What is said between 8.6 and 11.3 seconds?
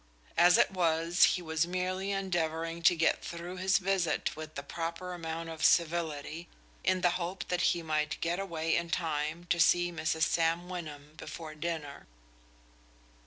in time to see Mrs. Sam Wyndham